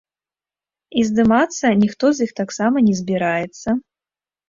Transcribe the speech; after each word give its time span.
І 1.01 1.03
здымацца 1.09 1.65
ніхто 1.83 2.05
з 2.15 2.19
іх 2.29 2.35
таксама 2.43 2.77
не 2.91 2.99
збіраецца. 3.05 3.81